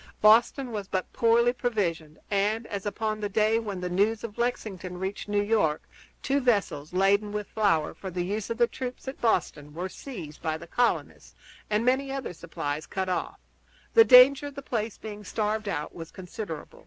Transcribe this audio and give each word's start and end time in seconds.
Boston 0.19 0.71
was 0.71 0.87
but 0.87 1.13
poorly 1.13 1.53
provisioned, 1.53 2.17
and, 2.31 2.65
as 2.65 2.87
upon 2.87 3.19
the 3.19 3.29
day 3.29 3.59
when 3.59 3.79
the 3.81 3.87
news 3.87 4.23
of 4.23 4.39
Lexington 4.39 4.97
reached 4.97 5.27
New 5.29 5.43
York 5.43 5.83
two 6.23 6.39
vessels 6.39 6.91
laden 6.91 7.31
with 7.31 7.45
flour 7.45 7.93
for 7.93 8.09
the 8.09 8.23
use 8.25 8.49
of 8.49 8.57
the 8.57 8.65
troops 8.65 9.07
at 9.07 9.21
Boston 9.21 9.75
were 9.75 9.87
seized 9.89 10.41
by 10.41 10.57
the 10.57 10.65
colonists 10.65 11.35
and 11.69 11.85
many 11.85 12.11
other 12.11 12.33
supplies 12.33 12.87
cut 12.87 13.09
off, 13.09 13.37
the 13.93 14.03
danger 14.03 14.47
of 14.47 14.55
the 14.55 14.63
place 14.63 14.97
being 14.97 15.23
starved 15.23 15.69
out 15.69 15.93
was 15.93 16.09
considerable. 16.09 16.79